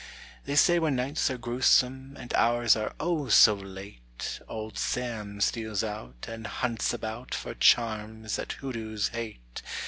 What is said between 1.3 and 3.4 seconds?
grewsome And hours are, oh!